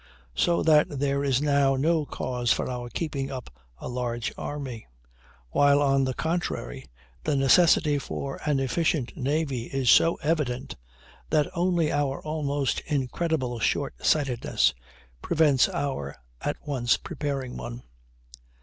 So 0.33 0.63
that 0.63 0.87
there 0.99 1.23
is 1.23 1.43
now 1.43 1.75
no 1.75 2.07
cause 2.07 2.51
for 2.51 2.67
our 2.67 2.89
keeping 2.89 3.29
up 3.29 3.51
a 3.77 3.87
large 3.87 4.33
army; 4.35 4.87
while, 5.51 5.79
on 5.79 6.05
the 6.05 6.15
contrary, 6.15 6.87
the 7.23 7.35
necessity 7.35 7.99
for 7.99 8.41
an 8.47 8.59
efficient 8.59 9.15
navy 9.15 9.65
is 9.65 9.91
so 9.91 10.15
evident 10.23 10.75
that 11.29 11.55
only 11.55 11.91
our 11.91 12.19
almost 12.23 12.79
incredible 12.87 13.59
short 13.59 13.93
sightedness 14.03 14.73
prevents 15.21 15.69
our 15.69 16.15
at 16.41 16.57
once 16.65 16.97
preparing 16.97 17.55
one. 17.55 17.83